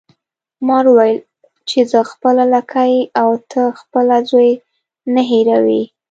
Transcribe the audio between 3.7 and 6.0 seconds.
خپل زوی نه هیروي.